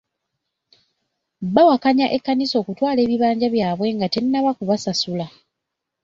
Bawakanya 1.55 2.05
ekkanisa 2.15 2.55
okutwala 2.61 2.99
ebibanja 3.05 3.47
byabwe 3.55 3.87
nga 3.95 4.07
tennaba 4.13 4.51
kubasasula. 4.57 5.25